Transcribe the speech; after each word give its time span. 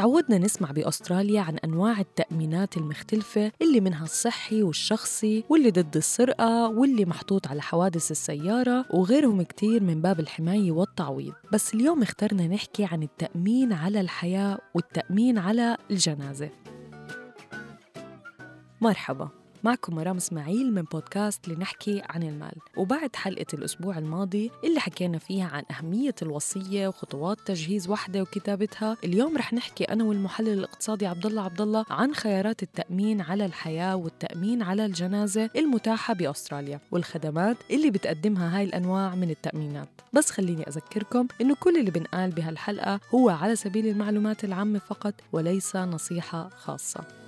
تعودنا 0.00 0.38
نسمع 0.38 0.70
بأستراليا 0.70 1.40
عن 1.40 1.56
أنواع 1.58 2.00
التأمينات 2.00 2.76
المختلفة 2.76 3.52
اللي 3.62 3.80
منها 3.80 4.04
الصحي 4.04 4.62
والشخصي 4.62 5.44
واللي 5.48 5.70
ضد 5.70 5.96
السرقة 5.96 6.68
واللي 6.68 7.04
محطوط 7.04 7.46
على 7.46 7.62
حوادث 7.62 8.10
السيارة 8.10 8.84
وغيرهم 8.90 9.42
كتير 9.42 9.82
من 9.82 10.02
باب 10.02 10.20
الحماية 10.20 10.72
والتعويض. 10.72 11.32
بس 11.52 11.74
اليوم 11.74 12.02
اخترنا 12.02 12.46
نحكي 12.46 12.84
عن 12.84 13.02
التأمين 13.02 13.72
على 13.72 14.00
الحياة 14.00 14.58
والتأمين 14.74 15.38
على 15.38 15.76
الجنازة. 15.90 16.50
مرحبا. 18.80 19.39
معكم 19.64 19.94
مرام 19.94 20.16
إسماعيل 20.16 20.74
من 20.74 20.82
بودكاست 20.82 21.48
لنحكي 21.48 22.02
عن 22.08 22.22
المال. 22.22 22.54
وبعد 22.76 23.16
حلقة 23.16 23.46
الأسبوع 23.54 23.98
الماضي 23.98 24.50
اللي 24.64 24.80
حكينا 24.80 25.18
فيها 25.18 25.46
عن 25.46 25.62
أهمية 25.70 26.14
الوصية 26.22 26.88
وخطوات 26.88 27.38
تجهيز 27.46 27.88
وحدة 27.88 28.22
وكتابتها 28.22 28.96
اليوم 29.04 29.36
رح 29.36 29.52
نحكي 29.52 29.84
أنا 29.84 30.04
والمحلل 30.04 30.48
الاقتصادي 30.48 31.06
عبد 31.06 31.26
الله 31.26 31.42
عبد 31.42 31.60
الله 31.60 31.84
عن 31.90 32.14
خيارات 32.14 32.62
التأمين 32.62 33.20
على 33.20 33.46
الحياة 33.46 33.96
والتأمين 33.96 34.62
على 34.62 34.86
الجنازة 34.86 35.50
المتاحة 35.56 36.14
بأستراليا 36.14 36.80
والخدمات 36.90 37.56
اللي 37.70 37.90
بتقدمها 37.90 38.58
هاي 38.58 38.64
الأنواع 38.64 39.14
من 39.14 39.30
التأمينات. 39.30 39.88
بس 40.12 40.30
خليني 40.30 40.68
أذكركم 40.68 41.26
إنه 41.40 41.54
كل 41.60 41.76
اللي 41.76 41.90
بنقال 41.90 42.30
بهالحلقة 42.30 43.00
هو 43.14 43.28
على 43.30 43.56
سبيل 43.56 43.86
المعلومات 43.86 44.44
العامة 44.44 44.78
فقط 44.78 45.14
وليس 45.32 45.76
نصيحة 45.76 46.48
خاصة. 46.48 47.19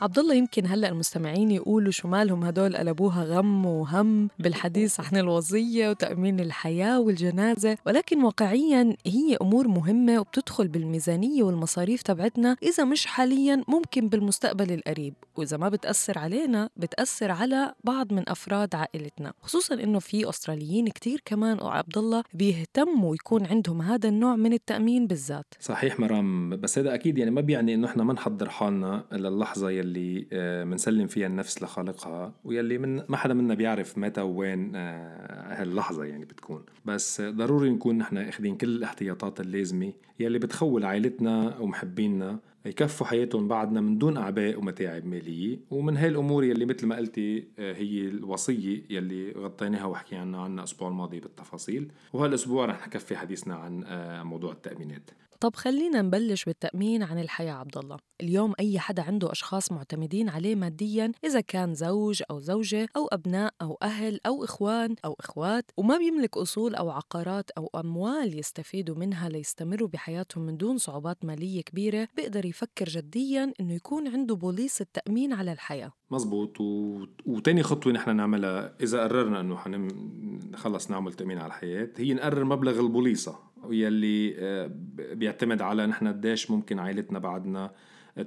عبد 0.00 0.18
الله 0.18 0.34
يمكن 0.34 0.66
هلأ 0.66 0.88
المستمعين 0.88 1.50
يقولوا 1.50 1.90
شو 1.90 2.08
مالهم 2.08 2.44
هدول 2.44 2.76
قلبوها 2.76 3.24
غم 3.24 3.66
وهم 3.66 4.28
بالحديث 4.38 5.00
عن 5.00 5.16
الوصية 5.20 5.88
وتأمين 5.88 6.40
الحياة 6.40 7.00
والجنازة. 7.00 7.78
ولكن 7.86 8.24
واقعيا 8.24 8.96
هي 9.06 9.36
أمور 9.42 9.68
مهمة 9.68 10.20
وبتدخل 10.20 10.68
بالميزانية 10.68 11.42
والمصاريف 11.42 12.02
تبعتنا. 12.02 12.56
إذا 12.62 12.84
مش 12.84 13.06
حاليا 13.06 13.64
ممكن 13.68 14.08
بالمستقبل 14.08 14.72
القريب. 14.72 15.14
وإذا 15.36 15.56
ما 15.56 15.68
بتأثر 15.68 16.18
علينا 16.18 16.70
بتأثر 16.76 17.30
على 17.30 17.74
بعض 17.84 18.12
من 18.12 18.28
أفراد 18.28 18.74
عائلتنا. 18.74 19.32
خصوصا 19.42 19.74
إنه 19.74 19.98
في 19.98 20.28
أستراليين 20.28 20.88
كتير 20.88 21.22
كمان 21.24 21.58
وعبد 21.62 21.98
الله 21.98 22.24
بيهتموا 22.34 23.14
يكون 23.14 23.46
عندهم 23.46 23.82
هذا 23.82 24.08
النوع 24.08 24.36
من 24.36 24.52
التأمين 24.52 25.06
بالذات. 25.06 25.54
صحيح 25.60 26.00
مرام 26.00 26.56
بس 26.56 26.78
هذا 26.78 26.94
أكيد 26.94 27.18
يعني 27.18 27.30
ما 27.30 27.40
بيعني 27.40 27.74
إنه 27.74 27.86
إحنا 27.86 28.04
ما 28.04 28.12
نحضر 28.12 28.48
حالنا 28.48 29.04
للحظه 29.12 29.70
يلي 29.70 29.89
يلي 29.96 30.26
آه، 30.32 31.06
فيها 31.06 31.26
النفس 31.26 31.62
لخالقها 31.62 32.34
ويلي 32.44 32.78
من 32.78 33.02
ما 33.08 33.16
حدا 33.16 33.34
منا 33.34 33.54
بيعرف 33.54 33.98
متى 33.98 34.20
وين 34.20 34.72
آه، 34.76 35.62
هاللحظة 35.62 36.04
يعني 36.04 36.24
بتكون. 36.24 36.62
بس 36.84 37.20
ضروري 37.20 37.70
نكون 37.70 37.98
نحن 37.98 38.18
أخذين 38.18 38.56
كل 38.56 38.68
الاحتياطات 38.68 39.40
اللازمة 39.40 39.92
يلي 40.20 40.38
بتخول 40.38 40.84
عائلتنا 40.84 41.58
ومحبيننا 41.58 42.38
يكفوا 42.66 43.06
حياتهم 43.06 43.48
بعدنا 43.48 43.80
من 43.80 43.98
دون 43.98 44.16
أعباء 44.16 44.58
ومتاعب 44.58 45.06
مالية. 45.06 45.58
ومن 45.70 45.96
هاي 45.96 46.08
الأمور 46.08 46.44
يلي 46.44 46.64
مثل 46.64 46.86
ما 46.86 46.96
قلتي 46.96 47.48
آه، 47.58 47.74
هي 47.74 48.08
الوصية 48.08 48.82
يلي 48.90 49.32
غطيناها 49.32 49.84
وحكينا 49.84 50.42
عنها 50.42 50.46
الأسبوع 50.46 50.88
الماضي 50.88 51.20
بالتفاصيل. 51.20 51.92
وهالأسبوع 52.12 52.66
رح 52.66 52.86
نكفي 52.86 53.16
حديثنا 53.16 53.54
عن 53.54 53.84
موضوع 54.26 54.52
التأمينات. 54.52 55.10
طب 55.40 55.56
خلينا 55.56 56.02
نبلش 56.02 56.44
بالتأمين 56.44 57.02
عن 57.02 57.18
الحياة 57.18 57.52
عبد 57.52 57.78
الله 57.78 57.96
اليوم 58.20 58.54
أي 58.60 58.78
حدا 58.78 59.02
عنده 59.02 59.32
أشخاص 59.32 59.72
معتمدين 59.72 60.28
عليه 60.28 60.54
ماديا 60.54 61.12
إذا 61.24 61.40
كان 61.40 61.74
زوج 61.74 62.22
أو 62.30 62.40
زوجة 62.40 62.88
أو 62.96 63.06
أبناء 63.06 63.54
أو 63.62 63.78
أهل 63.82 64.20
أو 64.26 64.44
إخوان 64.44 64.96
أو 65.04 65.16
إخوات 65.20 65.70
وما 65.76 65.98
بيملك 65.98 66.36
أصول 66.36 66.74
أو 66.74 66.90
عقارات 66.90 67.50
أو 67.50 67.70
أموال 67.74 68.38
يستفيدوا 68.38 68.96
منها 68.96 69.28
ليستمروا 69.28 69.88
بحياتهم 69.88 70.46
من 70.46 70.56
دون 70.56 70.78
صعوبات 70.78 71.24
مالية 71.24 71.62
كبيرة 71.62 72.08
بيقدر 72.16 72.44
يفكر 72.44 72.84
جديا 72.84 73.52
إنه 73.60 73.74
يكون 73.74 74.08
عنده 74.08 74.34
بوليس 74.34 74.80
التأمين 74.80 75.32
على 75.32 75.52
الحياة. 75.52 75.92
مزبوط. 76.10 76.60
و... 76.60 76.98
وتاني 77.26 77.62
خطوة 77.62 77.92
نحن 77.92 78.16
نعملها 78.16 78.74
إذا 78.80 79.02
قررنا 79.02 79.40
إنه 79.40 79.56
حنم... 79.56 79.88
خلص 80.56 80.90
نعمل 80.90 81.12
تأمين 81.12 81.38
على 81.38 81.46
الحياة 81.46 81.90
هي 81.96 82.14
نقرر 82.14 82.44
مبلغ 82.44 82.80
البوليصة. 82.80 83.49
ويلي 83.64 84.34
آه، 84.38 84.70
بيعتمد 85.12 85.62
على 85.62 85.86
نحن 85.86 86.08
قديش 86.08 86.50
ممكن 86.50 86.78
عائلتنا 86.78 87.18
بعدنا 87.18 87.70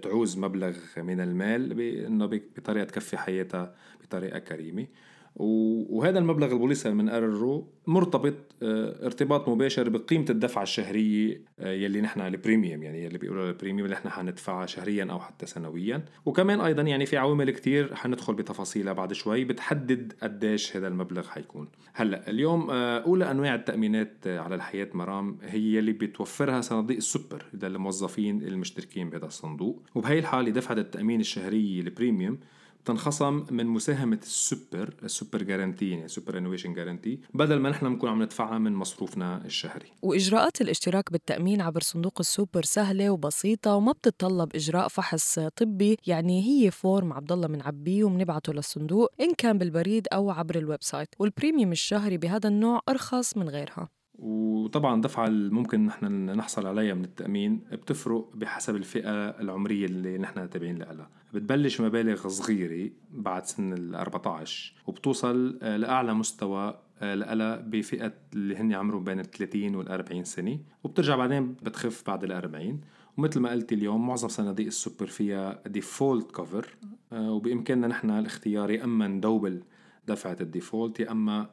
تعوز 0.01 0.37
مبلغ 0.37 0.77
من 0.97 1.21
المال 1.21 1.73
بانه 1.73 2.25
بطريقة 2.25 2.83
تكفي 2.83 3.17
حياتها 3.17 3.75
بطريقة 4.03 4.39
كريمة. 4.39 4.87
وهذا 5.35 6.19
المبلغ 6.19 6.51
البوليس 6.51 6.85
اللي 6.85 7.03
بنقرره 7.03 7.67
مرتبط 7.87 8.33
آه، 8.63 9.05
ارتباط 9.05 9.49
مباشر 9.49 9.89
بقيمة 9.89 10.25
الدفعة 10.29 10.63
الشهرية 10.63 11.41
آه، 11.59 11.73
يلي 11.73 12.01
نحن 12.01 12.21
البريميوم 12.21 12.83
يعني 12.83 13.03
يلي 13.03 13.17
بيقولوا 13.17 13.49
ال 13.49 13.54
premium 13.54 13.85
اللي 13.85 13.95
نحن 13.95 14.09
حندفعها 14.09 14.65
شهريا 14.65 15.07
أو 15.11 15.19
حتى 15.19 15.45
سنويا. 15.45 16.05
وكمان 16.25 16.61
أيضا 16.61 16.81
يعني 16.81 17.05
في 17.05 17.17
عوامل 17.17 17.51
كتير 17.51 17.95
حندخل 17.95 18.33
بتفاصيلها 18.33 18.93
بعد 18.93 19.13
شوي 19.13 19.45
بتحدد 19.45 20.13
قديش 20.23 20.77
هذا 20.77 20.87
المبلغ 20.87 21.27
حيكون. 21.27 21.67
هلأ 21.93 22.29
اليوم 22.29 22.69
آه، 22.69 22.99
أولى 22.99 23.31
أنواع 23.31 23.55
التأمينات 23.55 24.27
على 24.27 24.55
الحياة 24.55 24.89
مرام 24.93 25.37
هي 25.41 25.79
اللي 25.79 25.93
بتوفرها 25.93 26.61
صناديق 26.61 26.97
السوبر 26.97 27.45
للموظفين 27.53 28.41
المشتركين 28.41 29.09
بهذا 29.09 29.25
الصندوق. 29.25 29.83
وبهي 29.95 30.19
الحالة 30.19 30.49
دفعة 30.49 30.75
التأمين 30.75 31.19
الشهرية 31.19 31.81
ال 31.81 31.88
premium 31.88 32.37
تنخصم 32.85 33.45
من 33.51 33.65
مساهمة 33.65 34.19
ال 34.23 34.35
super 34.35 34.93
ال 35.03 35.10
super 35.10 35.43
guarantee 35.43 35.89
يعني 35.89 36.07
superannuation 36.07 36.73
guarantee 36.73 37.19
بدل 37.33 37.59
ما 37.59 37.69
نحن 37.69 37.85
نكون 37.85 38.09
عم 38.09 38.23
ندفعها 38.23 38.57
من 38.57 38.73
مصروفنا 38.73 39.45
الشهري. 39.45 39.85
وإجراءات 40.01 40.61
الاشتراك 40.61 41.11
بالتأمين 41.11 41.61
عبر 41.61 41.81
صندوق 41.81 42.13
السوبر 42.19 42.63
سهلة 42.63 43.09
وبسيطة 43.09 43.75
وما 43.75 43.91
بتتطلب 43.91 44.55
إجراء 44.55 44.87
فحص 44.87 45.39
طبي 45.39 45.97
يعني 46.07 46.43
هي 46.47 46.71
form 46.71 47.13
عبد 47.13 47.31
الله 47.31 47.47
بنعبيه 47.47 48.03
وبنبعته 48.03 48.53
للصندوق 48.53 49.09
إن 49.21 49.33
كان 49.33 49.57
بالبريد 49.57 50.07
أو 50.13 50.31
عبر 50.31 50.57
ال 50.57 50.83
website 50.83 51.09
وال 51.19 51.31
premium 51.31 51.71
الشهري 51.71 52.17
بهذا 52.17 52.47
النوع 52.47 52.81
أرخص 52.89 53.37
من 53.37 53.49
غيرها. 53.49 53.89
وطبعا 54.19 55.01
دفعة 55.01 55.27
اللي 55.27 55.53
ممكن 55.53 55.85
نحن 55.85 56.05
نحصل 56.25 56.67
عليها 56.67 56.93
من 56.93 57.03
التأمين 57.03 57.61
بتفرق 57.71 58.29
بحسب 58.35 58.75
الفئة 58.75 59.09
العمرية 59.29 59.85
اللي 59.85 60.17
نحن 60.17 60.49
تابعين 60.49 60.77
لها. 60.77 61.09
بتبلش 61.33 61.81
مبالغ 61.81 62.27
صغيرة 62.27 62.89
بعد 63.11 63.45
سن 63.45 63.73
ال 63.73 63.95
14 63.95 64.73
وبتوصل 64.87 65.59
آه، 65.61 65.77
لأعلى 65.77 66.13
مستوى 66.13 66.79
آه، 67.01 67.15
لها 67.15 67.55
بفئة 67.55 68.13
اللي 68.33 68.55
هن 68.55 68.73
عمرهم 68.73 69.03
بين 69.03 69.19
ال 69.19 69.31
30 69.31 69.75
وال 69.75 69.87
40 69.89 70.23
سنة 70.23 70.59
وبترجع 70.83 71.15
بعدين 71.15 71.53
بتخف 71.63 72.03
بعد 72.07 72.23
ال 72.23 72.31
40 72.31 72.81
ومثل 73.17 73.39
ما 73.39 73.49
قلت 73.49 73.73
اليوم 73.73 74.07
معظم 74.07 74.27
صناديق 74.27 74.65
السوبر 74.65 75.07
فيها 75.07 75.61
default 75.67 76.31
cover 76.31 76.75
آه، 77.13 77.31
وبإمكاننا 77.31 77.87
نحن 77.87 78.09
الاختيار 78.09 78.71
يا 78.71 78.83
إما 78.83 79.07
ن 79.07 79.15
double 79.15 79.63
دفعة 80.07 80.37
ال 80.41 80.49
default 80.49 80.99
يا 80.99 81.11
إما 81.11 81.49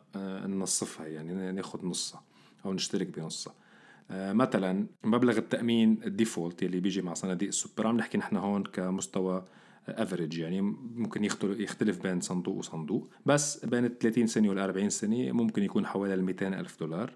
ننصفها 0.46 1.06
يعني 1.06 1.52
ناخد 1.52 1.84
نصها. 1.84 2.29
أو 2.64 2.72
نشترك 2.72 3.06
بنصها 3.18 3.54
آه 4.10 4.32
مثلا 4.32 4.86
مبلغ 5.04 5.38
التأمين 5.38 6.00
ال 6.04 6.11
default 6.11 6.62
اللي 6.62 6.80
بيجي 6.80 7.02
مع 7.02 7.14
صناديق 7.14 7.48
السوبر 7.48 7.86
عم 7.86 7.96
نحكي 7.96 8.18
نحن 8.18 8.36
هون 8.36 8.62
كمستوى 8.62 9.44
average 9.88 10.38
يعني 10.38 10.60
ممكن 10.60 11.24
يختلف 11.42 12.02
بين 12.02 12.20
صندوق 12.20 12.56
وصندوق 12.56 13.10
بس 13.26 13.64
بين 13.64 13.84
ال 13.84 13.98
30 13.98 14.26
سنة 14.26 14.48
وال 14.48 14.58
40 14.58 14.90
سنة 14.90 15.32
ممكن 15.32 15.62
يكون 15.62 15.86
حوالي 15.86 16.14
ال 16.14 16.24
200 16.24 16.48
ألف 16.60 16.80
دولار. 16.80 17.14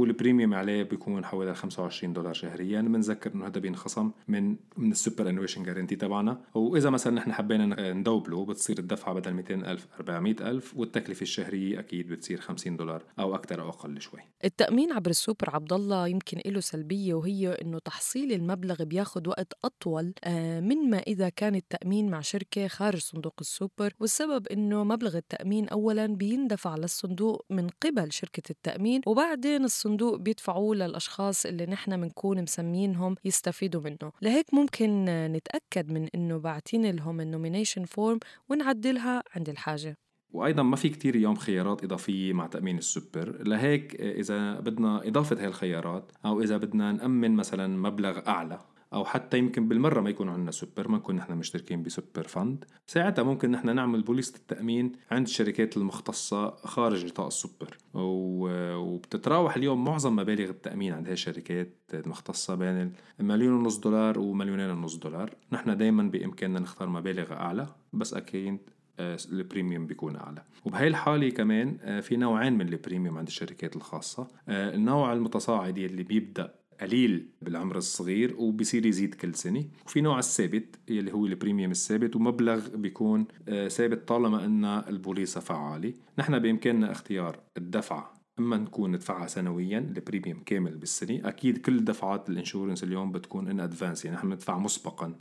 وال 0.00 0.12
premium 0.12 0.54
عليه 0.54 0.82
بيكون 0.82 1.24
حوالي 1.24 1.54
25 1.54 2.12
دولار 2.12 2.32
شهريا. 2.32 2.80
بنذكر 2.80 3.34
إنه 3.34 3.46
هذا 3.46 3.60
بينخصم 3.60 4.10
من 4.28 4.56
من 4.76 4.90
ال 4.90 5.28
superannuation 5.28 5.62
guarantee 5.62 5.96
تبعنا. 5.96 6.40
وإذا 6.54 6.90
مثلا 6.90 7.12
نحن 7.14 7.32
حبينا 7.32 7.92
ن 7.92 7.99
double 7.99 8.38
ه 8.38 8.44
بتصير 8.44 8.78
الدفعة 8.78 9.14
بدل 9.14 9.32
200 9.32 9.54
ألف 9.54 9.86
400 10.00 10.34
ألف 10.40 10.76
والتكلفة 10.76 11.22
الشهرية 11.22 11.78
أكيد 11.78 12.08
بتصير 12.08 12.40
50 12.40 12.76
دولار 12.76 13.02
أو 13.18 13.34
أكثر 13.34 13.60
أو 13.60 13.68
أقل 13.68 14.00
شوي. 14.00 14.20
التأمين 14.44 14.92
عبر 14.92 15.10
السوبر 15.10 15.50
عبد 15.50 15.72
الله 15.72 16.08
يمكن 16.08 16.40
له 16.46 16.60
سلبية 16.60 17.14
وهي 17.14 17.48
إنه 17.48 17.78
تحصيل 17.78 18.32
المبلغ 18.32 18.84
بياخذ 18.84 19.28
وقت 19.28 19.52
أطول 19.64 20.12
آه، 20.24 20.60
من 20.60 20.90
ما 20.90 20.98
إذا 20.98 21.28
كان 21.28 21.54
التأمين 21.54 22.10
مع 22.10 22.20
شركة 22.20 22.68
خارج 22.68 23.00
صندوق 23.00 23.34
السوبر. 23.40 23.94
والسبب 24.00 24.46
إنه 24.46 24.84
مبلغ 24.84 25.16
التأمين 25.16 25.68
اولا 25.68 26.06
بيندفع 26.06 26.76
للصندوق 26.76 27.44
من 27.50 27.68
قبل 27.82 28.12
شركة 28.12 28.50
التأمين 28.50 29.00
وبعدين 29.06 29.64
الصندوق 29.64 29.89
الصندوق 29.90 30.16
بيدفعوه 30.16 30.74
للأشخاص 30.74 31.46
اللي 31.46 31.66
نحن 31.66 32.00
بنكون 32.00 32.42
مسمينهم 32.42 33.14
يستفيدوا 33.24 33.82
منه. 33.82 34.12
لهيك 34.22 34.54
ممكن 34.54 35.04
نتأكد 35.04 35.92
من 35.92 36.08
إنه 36.14 36.38
باعتين 36.38 36.96
لهم 36.96 37.20
ال 37.20 37.26
nomination 37.26 37.84
form 37.84 38.18
ونعدلها 38.48 39.22
عند 39.34 39.48
الحاجة. 39.48 39.94
وأيضا 40.32 40.62
ما 40.62 40.76
في 40.76 40.88
كتير 40.88 41.14
اليوم 41.14 41.34
خيارات 41.34 41.84
إضافية 41.84 42.32
مع 42.32 42.46
تأمين 42.46 42.78
السوبر. 42.78 43.42
لهيك 43.42 44.00
إذا 44.00 44.60
بدنا 44.60 45.08
إضافة 45.08 45.36
هاي 45.36 45.46
الخيارات 45.46 46.12
أو 46.24 46.40
إذا 46.42 46.56
بدنا 46.56 46.92
نأمن 46.92 47.36
مثلا 47.36 47.66
مبلغ 47.66 48.28
أعلى 48.28 48.58
أو 48.92 49.04
حتى 49.04 49.38
يمكن 49.38 49.68
بالمرة 49.68 50.00
ما 50.00 50.10
يكون 50.10 50.28
عندنا 50.28 50.50
سوبر 50.50 50.88
ما 50.88 50.98
نكون 50.98 51.16
نحن 51.16 51.32
مشتركين 51.32 51.82
ب 51.82 51.90
super 51.90 52.28
fund. 52.28 52.64
ساعتها 52.86 53.22
ممكن 53.22 53.50
نحن 53.50 53.74
نعمل 53.74 54.02
بوليصه 54.02 54.36
التأمين 54.36 54.92
عند 55.10 55.26
الشركات 55.26 55.76
المختصة 55.76 56.50
خارج 56.50 57.04
نطاق 57.04 57.26
السوبر. 57.26 57.78
وبتتراوح 57.94 59.56
اليوم 59.56 59.84
معظم 59.84 60.16
مبالغ 60.16 60.50
التأمين 60.50 60.92
عند 60.92 61.06
هاي 61.06 61.12
الشركات 61.12 61.76
المختصة 61.94 62.54
بين 62.54 62.92
مليون 63.20 63.52
ونص 63.52 63.78
دولار 63.78 64.18
ومليونين 64.18 64.70
ونص 64.70 64.96
دولار. 64.96 65.34
نحن 65.52 65.76
دائما 65.76 66.02
بإمكاننا 66.02 66.60
نختار 66.60 66.88
مبالغ 66.88 67.32
أعلى 67.32 67.66
بس 67.92 68.14
أكيد 68.14 68.58
آه، 68.98 69.18
ال 69.32 69.39
premium 69.39 69.86
بيكون 69.86 70.16
أعلى. 70.16 70.42
وبهي 70.64 70.88
الحالة 70.88 71.30
كمان 71.30 71.78
آه، 71.82 72.00
في 72.00 72.16
نوعين 72.16 72.52
من 72.52 72.68
ال 72.68 72.74
premium 72.74 73.18
عند 73.18 73.26
الشركات 73.26 73.76
الخاصة. 73.76 74.28
آه، 74.48 74.74
النوع 74.74 75.12
المتصاعد 75.12 75.78
اللي 75.78 76.02
بيبدأ 76.02 76.54
قليل 76.80 77.28
بالعمر 77.42 77.76
الصغير 77.76 78.36
وبصير 78.36 78.86
يزيد 78.86 79.14
كل 79.14 79.34
سنة. 79.34 79.64
وفي 79.86 80.00
نوع 80.00 80.18
الثابت 80.18 80.78
يلي 80.88 81.12
هو 81.12 81.26
ال 81.26 81.31
premium 81.31 81.70
الثابت 81.70 82.16
ومبلغ 82.16 82.76
بيكون 82.76 83.26
ثابت 83.68 84.08
طالما 84.08 84.44
أن 84.44 84.64
البوليصة 84.64 85.40
فعالة. 85.40 85.94
نحن 86.18 86.38
بإمكاننا 86.38 86.92
اختيار 86.92 87.40
الدفعة 87.56 88.14
إما 88.38 88.56
نكون 88.56 88.92
ندفعها 88.92 89.26
سنويا 89.26 89.78
ال 89.78 89.86
premium 89.86 90.42
كامل 90.46 90.76
بالسنة. 90.76 91.20
أكيد 91.28 91.58
كل 91.58 91.84
دفعات 91.84 92.28
ال 92.30 92.35
insurance 92.35 92.84
اليوم 92.84 93.12
بتكون 93.12 93.48
in 93.48 93.60
advance 93.60 94.04
يعني 94.04 94.16
نحن 94.16 94.32
ندفع 94.32 94.58
مسبقا 94.58 95.14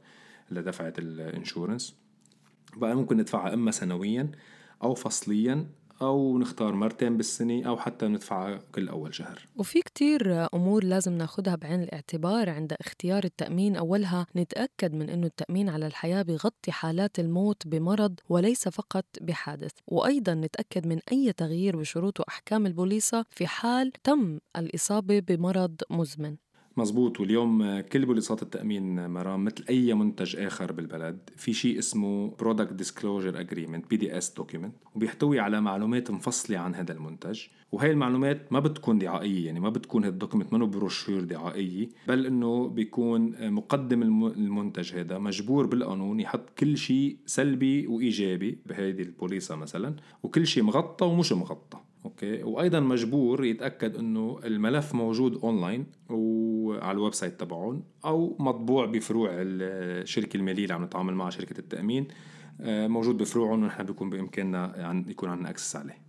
لدفعة 0.52 0.94
الإنشورنس. 0.98 1.96
بقى 2.78 2.96
ممكن 2.96 3.18
ندفعها 3.18 3.54
إما 3.54 3.72
سنويا 3.72 4.32
أو 4.84 4.94
فصليا 4.94 5.70
أو 6.02 6.38
نختار 6.38 6.74
مرتين 6.74 7.18
بالسنة 7.18 7.64
أو 7.68 7.78
حتى 7.78 8.08
ندفعها 8.08 8.60
كل 8.76 8.90
أول 8.90 9.16
شهر. 9.16 9.48
وفي 9.56 9.82
كتير 9.82 10.48
أمور 10.54 10.84
لازم 10.84 11.14
ناخدها 11.14 11.56
بعين 11.56 11.84
الاعتبار 11.84 12.50
عند 12.50 12.74
اختيار 12.80 13.24
التأمين. 13.24 13.76
أولها 13.76 14.26
نتأكد 14.36 14.94
من 14.94 15.10
أنه 15.10 15.28
التأمين 15.28 15.70
على 15.70 15.88
الحياة 15.88 16.22
بغطي 16.22 16.72
حالات 16.72 17.20
الموت 17.20 17.68
بمرض 17.68 18.20
وليس 18.30 18.68
فقط 18.68 19.06
بحادث. 19.22 19.72
وأيضا 19.88 20.34
نتأكد 20.34 20.88
من 20.88 21.00
أي 21.12 21.34
تغيير 21.34 21.78
بشروط 21.78 22.20
وأحكام 22.20 22.66
البوليصة 22.66 23.26
في 23.30 23.48
حال 23.48 23.92
تم 24.04 24.40
الإصابة 24.58 25.20
بمرض 25.20 25.76
مزمن. 25.90 26.36
مزبوط 26.80 27.20
واليوم 27.20 27.80
كل 27.80 28.06
بوليصات 28.06 28.42
التأمين 28.42 29.10
مرام 29.10 29.44
مثل 29.44 29.66
أي 29.70 29.94
منتج 29.94 30.36
آخر 30.36 30.72
بالبلد 30.72 31.30
في 31.36 31.54
شيء 31.54 31.80
اسمه 31.80 32.32
Product 32.32 32.82
Disclosure 32.82 33.36
Agreement 33.36 33.82
PDS 33.94 34.42
Document 34.42 34.96
وبيحتوي 34.96 35.40
على 35.40 35.62
معلومات 35.62 36.12
مفصلة 36.12 36.58
عن 36.58 36.76
هذا 36.76 36.94
المنتج. 36.94 37.42
وهي 37.72 37.92
المعلومات 37.92 38.54
ما 38.54 38.60
بتكون 38.60 39.00
دعائية 39.00 39.46
يعني 39.46 39.60
ما 39.60 39.70
بتكون 39.70 40.04
هال 40.04 40.14
document 40.14 40.54
منه 40.54 40.66
بروشور 40.66 41.22
دعائية 41.22 41.90
بل 42.08 42.26
إنه 42.26 42.68
بيكون 42.68 43.52
مقدم 43.52 44.04
المنتج 44.28 44.94
هذا 44.94 45.18
مجبور 45.18 45.66
بالقانون 45.66 46.20
يحط 46.20 46.50
كل 46.60 46.78
شيء 46.78 47.18
سلبي 47.26 47.88
وإيجابي 47.88 48.60
بهيدي 48.66 49.04
البوليصة 49.04 49.56
مثلا 49.56 49.96
وكل 50.24 50.48
شيء 50.48 50.64
مغطى 50.64 51.06
ومش 51.06 51.34
مغطى. 51.34 51.78
Okay؟ 52.06 52.44
وأيضا 52.44 52.80
مجبور 52.80 53.46
يتأكد 53.46 53.96
إنه 53.96 54.40
الملف 54.46 54.96
موجود 54.96 55.36
اونلاين 55.36 55.86
وعلى 56.70 56.92
ال 56.92 57.14
website 57.14 57.40
تبعهم 57.40 57.84
أو 58.06 58.36
مطبوع 58.40 58.86
بفروع 58.86 59.30
الشركة 59.34 60.38
المالية 60.38 60.64
اللي 60.64 60.74
عم 60.74 60.84
نتعامل 60.84 61.14
معها 61.14 61.30
شركة 61.30 61.60
التأمين. 61.60 62.08
آه، 62.62 62.88
موجود 62.88 63.18
بفروعهم 63.18 63.64
ونحن 63.64 63.84
بيكون 63.84 64.10
بإمكاننا 64.10 65.04
يكون 65.08 65.30
عندنا 65.30 65.50
access 65.50 65.76
عليه. 65.76 66.09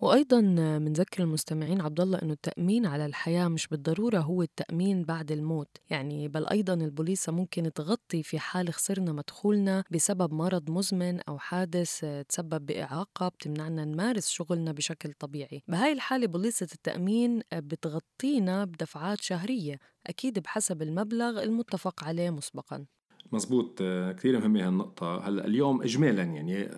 وأيضا 0.00 0.40
بنذكر 0.78 1.22
المستمعين 1.22 1.80
عبد 1.80 2.00
الله 2.00 2.18
إنه 2.22 2.32
التأمين 2.32 2.86
على 2.86 3.06
الحياة 3.06 3.48
مش 3.48 3.66
بالضرورة 3.66 4.18
هو 4.18 4.42
التأمين 4.42 5.02
بعد 5.02 5.32
الموت، 5.32 5.68
يعني 5.90 6.28
بل 6.28 6.46
أيضا 6.46 6.74
البوليصة 6.74 7.32
ممكن 7.32 7.72
تغطي 7.72 8.22
في 8.22 8.38
حال 8.38 8.72
خسرنا 8.72 9.12
مدخولنا 9.12 9.84
بسبب 9.90 10.34
مرض 10.34 10.70
مزمن 10.70 11.20
أو 11.20 11.38
حادث 11.38 12.04
تسبب 12.28 12.66
بإعاقة 12.66 13.28
بتمنعنا 13.28 13.84
نمارس 13.84 14.28
شغلنا 14.28 14.72
بشكل 14.72 15.12
طبيعي، 15.12 15.62
بهاي 15.68 15.92
الحالة 15.92 16.26
بوليصة 16.26 16.68
التأمين 16.74 17.42
بتغطينا 17.54 18.64
بدفعات 18.64 19.20
شهرية، 19.20 19.78
أكيد 20.06 20.38
بحسب 20.38 20.82
المبلغ 20.82 21.42
المتفق 21.42 22.04
عليه 22.04 22.30
مسبقاً. 22.30 22.86
مزبوط. 23.32 23.78
كثير 24.16 24.38
مهمة 24.38 24.66
هالنقطة. 24.68 25.28
هلأ 25.28 25.46
اليوم 25.46 25.82
إجمالا 25.82 26.22
يعني 26.22 26.68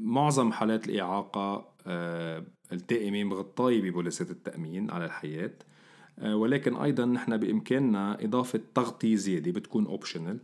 معظم 0.00 0.52
حالات 0.52 0.88
الإعاقة 0.88 1.72
الدائمين 2.72 3.26
مغطاية 3.26 3.82
ببوليسة 3.82 4.26
التأمين 4.30 4.90
على 4.90 5.04
الحياة. 5.04 5.52
آه، 6.18 6.36
ولكن 6.36 6.76
أيضا 6.76 7.04
نحن 7.04 7.36
بإمكاننا 7.36 8.24
إضافة 8.24 8.60
تغطية 8.74 9.16
زيادة 9.16 9.52
بتكون 9.52 9.86
أوبشنال 9.86 10.38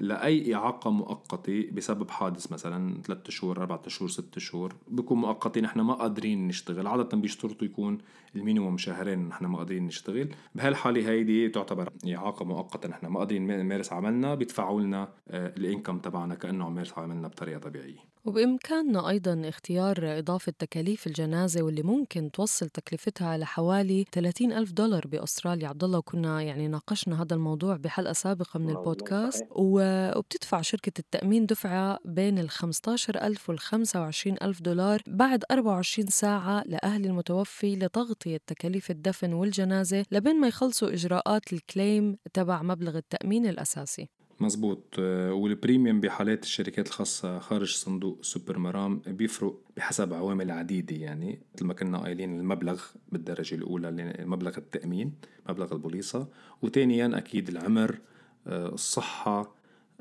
لأي 0.00 0.54
إعاقة 0.54 0.90
مؤقتة 0.90 1.70
بسبب 1.72 2.10
حادث 2.10 2.52
مثلا 2.52 3.02
ثلاثة 3.02 3.30
شهور 3.30 3.56
أربعة 3.56 3.88
شهور 3.88 4.10
ستة 4.10 4.40
شهور 4.40 4.74
بكون 4.88 5.18
مؤقتة 5.18 5.60
نحن 5.60 5.80
ما 5.80 5.94
قادرين 5.94 6.48
نشتغل. 6.48 6.86
عادة 6.86 7.16
بيشترطوا 7.16 7.66
يكون 7.66 7.98
ال 8.36 8.41
minimum 8.41 8.78
شهرين 8.78 9.28
نحن 9.28 9.46
ما 9.46 9.58
قادرين 9.58 9.86
نشتغل. 9.86 10.28
بهالحالة 10.54 11.10
هيدي 11.10 11.48
تعتبر 11.48 11.88
إعاقة 12.14 12.44
مؤقتة 12.44 12.88
نحن 12.88 13.06
ما 13.06 13.18
قادرين 13.18 13.46
نمارس 13.46 13.92
عملنا 13.92 14.34
بيدفعوا 14.34 14.80
لنا 14.80 15.08
آه، 15.28 15.54
ال 15.56 15.62
income 15.62 15.98
تبعنا 15.98 16.34
كأنه 16.34 16.64
عم 16.64 16.72
نمارس 16.72 16.98
عملنا 16.98 17.28
بطريقة 17.28 17.58
طبيعية. 17.58 18.15
وبإمكاننا 18.26 19.08
أيضا 19.08 19.42
اختيار 19.48 20.18
إضافة 20.18 20.52
تكاليف 20.58 21.06
الجنازة 21.06 21.62
واللي 21.62 21.82
ممكن 21.82 22.30
توصل 22.30 22.68
تكلفتها 22.68 23.36
لحوالي 23.38 24.04
30 24.12 24.52
ألف 24.52 24.72
دولار 24.72 25.06
بأستراليا. 25.06 25.68
عبد 25.68 25.84
الله 25.84 25.98
وكنا 25.98 26.42
يعني 26.42 26.68
ناقشنا 26.68 27.22
هذا 27.22 27.34
الموضوع 27.34 27.76
بحلقة 27.76 28.12
سابقة 28.12 28.58
من 28.58 28.70
البودكاست 28.70 29.44
وبتدفع 29.50 30.60
شركة 30.60 30.92
التأمين 30.98 31.46
دفعة 31.46 31.98
بين 32.04 32.38
ال 32.38 32.50
15 32.50 33.22
ألف 33.22 33.48
وال 33.50 33.58
25 33.58 34.36
ألف 34.42 34.62
دولار 34.62 35.02
بعد 35.06 35.44
24 35.50 36.08
ساعة 36.08 36.62
لأهل 36.66 37.04
المتوفي 37.06 37.76
لتغطية 37.76 38.40
تكاليف 38.46 38.90
الدفن 38.90 39.32
والجنازة 39.32 40.04
لبين 40.12 40.40
ما 40.40 40.48
يخلصوا 40.48 40.88
إجراءات 40.88 41.52
ال 41.52 41.63
claim 41.63 42.16
تبع 42.32 42.62
مبلغ 42.62 42.96
التأمين 42.96 43.46
الأساسي. 43.46 44.08
مزبوط 44.40 44.82
آه، 44.98 45.32
وال 45.32 45.47
premium 45.47 46.00
بحالات 46.00 46.42
الشركات 46.44 46.86
الخاصة 46.86 47.38
خارج 47.38 47.74
صندوق 47.74 48.18
سوبر 48.22 48.58
مرام 48.58 49.00
بيفرق 49.06 49.60
بحسب 49.76 50.14
عوامل 50.14 50.50
عديدة 50.50 50.96
يعني 50.96 51.38
مثل 51.54 51.64
ما 51.64 51.74
كنا 51.74 51.98
قايلين 51.98 52.40
المبلغ 52.40 52.82
بالدرجة 53.12 53.54
الأولى 53.54 54.14
مبلغ 54.24 54.58
التأمين 54.58 55.12
مبلغ 55.48 55.72
البوليصة 55.72 56.28
وثانيا 56.62 57.18
أكيد 57.18 57.48
العمر 57.48 57.98
آه، 58.46 58.68
الصحة 58.68 59.54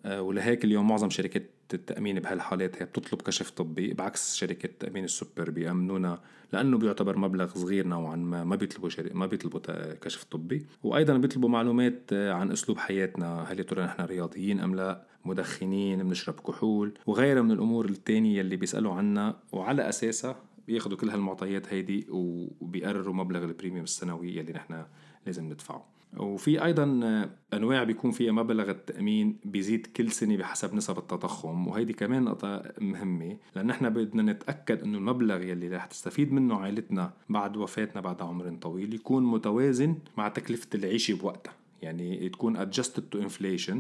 ولهيك 0.05 0.65
اليوم 0.65 0.87
معظم 0.87 1.09
شركات 1.09 1.49
التأمين 1.73 2.19
بهالحالات 2.19 2.81
هي 2.81 2.85
بتطلب 2.85 3.21
كشف 3.21 3.49
طبي 3.49 3.93
بعكس 3.93 4.35
شركة 4.35 4.69
تأمين 4.79 5.03
السوبر 5.03 5.49
بيأمنونا 5.49 6.19
لأنه 6.53 6.77
بيعتبر 6.77 7.17
مبلغ 7.17 7.53
صغير 7.55 7.87
نوعا 7.87 8.15
ما 8.15 8.43
ما 8.43 8.55
بيطلبوا 8.55 8.89
شري... 8.89 9.09
ما 9.13 9.25
بيطلبوا 9.25 9.59
كشف 9.93 10.23
طبي. 10.23 10.65
وأيضا 10.83 11.17
بيطلبوا 11.17 11.49
معلومات 11.49 12.13
عن 12.13 12.51
أسلوب 12.51 12.77
حياتنا 12.77 13.43
هل 13.51 13.59
يا 13.59 13.63
ترى 13.63 13.83
نحن 13.83 14.01
رياضيين 14.01 14.59
أم 14.59 14.75
لا 14.75 15.01
مدخنين 15.25 16.03
بنشرب 16.03 16.39
كحول 16.39 16.93
وغيرها 17.05 17.41
من 17.41 17.51
الأمور 17.51 17.85
التانية 17.85 18.41
اللي 18.41 18.55
بيسألوا 18.55 18.93
عنها. 18.93 19.35
وعلى 19.51 19.89
أساسها 19.89 20.35
بياخدوا 20.67 20.97
كل 20.97 21.09
هالمعطيات 21.09 21.73
هيدي 21.73 22.07
وبيقرروا 22.09 23.13
مبلغ 23.13 23.43
البريميوم 23.43 23.83
السنوي 23.83 24.39
اللي 24.41 24.53
نحن 24.53 24.83
لازم 25.25 25.45
ندفعه. 25.45 25.95
وفي 26.17 26.65
أيضا 26.65 26.85
أنواع 27.53 27.83
بيكون 27.83 28.11
فيها 28.11 28.31
مبلغ 28.31 28.69
التأمين 28.69 29.37
بيزيد 29.45 29.87
كل 29.87 30.11
سنة 30.11 30.37
بحسب 30.37 30.75
نسب 30.75 30.97
التضخم 30.97 31.67
وهيدي 31.67 31.93
كمان 31.93 32.23
نقطة 32.23 32.63
مهمة. 32.81 33.37
لأن 33.55 33.69
إحنا 33.69 33.89
بدنا 33.89 34.31
نتأكد 34.33 34.83
إنه 34.83 34.97
المبلغ 34.97 35.41
يلي 35.41 35.67
رح 35.67 35.85
تستفيد 35.85 36.33
منه 36.33 36.55
عائلتنا 36.55 37.13
بعد 37.29 37.57
وفاتنا 37.57 38.01
بعد 38.01 38.21
عمر 38.21 38.55
طويل 38.61 38.93
يكون 38.93 39.23
متوازن 39.23 39.95
مع 40.17 40.27
تكلفة 40.27 40.67
العيشة 40.75 41.17
بوقتها. 41.17 41.53
يعني 41.81 42.29
تكون 42.29 42.65
adjusted 42.65 43.03
to 43.15 43.19
inflation. 43.19 43.77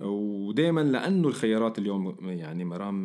ودائما 0.00 0.80
لأنه 0.80 1.28
الخيارات 1.28 1.78
اليوم 1.78 2.16
يعني 2.20 2.64
مرام 2.64 3.04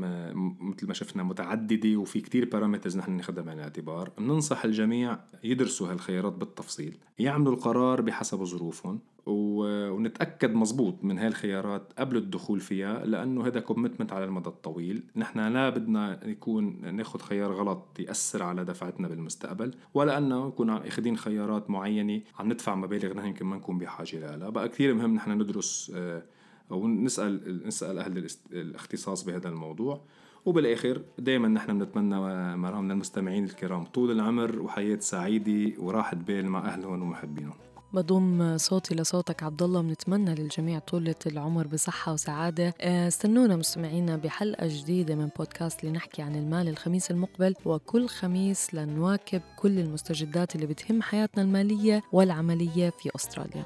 مثل 0.62 0.88
ما 0.88 0.94
شفنا 0.94 1.24
متعددة 1.24 1.98
وفي 1.98 2.22
كتير 2.22 2.50
parameters 2.50 2.98
نحن 2.98 3.12
ناخذها 3.12 3.44
بعين 3.44 3.58
الاعتبار. 3.58 4.12
بننصح 4.18 4.66
الجميع 4.66 5.20
يدرسوا 5.44 5.92
هالخيارات 5.92 6.34
بالتفصيل 6.34 6.98
يعملوا 7.20 7.54
القرار 7.54 8.02
بحسب 8.02 8.44
ظروفهم 8.44 9.00
ونتأكد 9.26 10.54
مزبوط 10.56 11.04
من 11.04 11.18
هاي 11.20 11.28
الخيارات 11.28 11.94
قبل 12.00 12.18
الدخول 12.18 12.60
فيها 12.60 13.06
لأنه 13.06 13.48
هذا 13.48 13.60
commitment 13.60 14.14
على 14.14 14.26
المدى 14.26 14.50
الطويل. 14.50 15.04
نحن 15.16 15.40
لا 15.40 15.70
بدنا 15.70 16.28
يكون 16.28 16.96
ناخذ 16.96 17.20
خيار 17.20 17.54
غلط 17.54 18.00
يأثر 18.00 18.44
على 18.44 18.66
دفعتنا 18.66 19.08
بالمستقبل 19.08 19.72
ولا 19.94 20.18
أنه 20.18 20.48
نكون 20.48 20.70
اخذين 20.70 21.18
خيارات 21.18 21.70
معينة 21.70 22.22
عم 22.40 22.52
ندفع 22.52 22.76
مبالغ 22.76 23.14
نحن 23.14 23.28
يمكن 23.28 23.46
ما 23.46 23.56
نكون 23.56 23.78
بحاجة 23.78 24.36
لها. 24.38 24.50
بقى 24.50 24.70
كثير 24.70 24.94
مهم 24.94 25.16
نحن 25.16 25.32
ندرس 25.32 25.92
آه، 25.96 26.24
أو 26.72 26.88
نسال 26.88 27.62
نسأل 27.68 28.00
أهل 28.00 28.28
الاختصاص 28.52 29.24
بهذا 29.24 29.50
الموضوع. 29.50 30.02
وبالاخر 30.46 31.02
دائما 31.20 31.48
نحن 31.48 31.80
بنتمنى 31.80 32.16
مرام 32.58 32.92
للمستمعين 32.92 33.44
الكرام 33.44 33.86
طول 33.86 34.12
العمر 34.12 34.62
وحياة 34.62 35.00
سعيدة 35.00 35.82
وراحة 35.82 36.16
بال 36.16 36.46
مع 36.46 36.66
أهلهم 36.66 37.02
ومحبينهم. 37.02 37.54
بضم 37.94 38.58
صوتي 38.58 38.96
لصوتك 38.96 39.44
عبد 39.44 39.64
الله 39.64 39.82
بنتمنى 39.82 40.36
للجميع 40.36 40.80
طولة 40.80 41.16
العمر 41.26 41.68
بصحة 41.68 42.14
وسعادة. 42.14 42.74
آه، 42.82 43.08
استنونا 43.08 43.56
مستمعينا 43.56 44.18
بحلقة 44.18 44.68
جديدة 44.70 45.16
من 45.16 45.30
بودكاست 45.38 45.84
لنحكي 45.84 46.22
عن 46.22 46.36
المال 46.36 46.68
الخميس 46.68 47.12
المقبل. 47.12 47.56
وكل 47.66 48.08
خميس 48.08 48.74
لنواكب 48.74 49.42
كل 49.56 49.80
المستجدات 49.80 50.56
اللي 50.56 50.68
بتهم 50.68 51.02
حياتنا 51.02 51.44
المالية 51.44 52.04
والعملية 52.12 52.90
في 52.90 53.10
أستراليا. 53.16 53.66